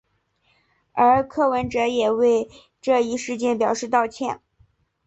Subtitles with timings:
[0.93, 2.49] 而柯文哲也为
[2.81, 4.41] 这一事件表示道歉。